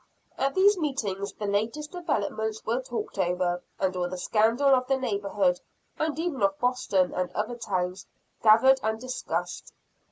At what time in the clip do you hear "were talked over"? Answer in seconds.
2.65-3.61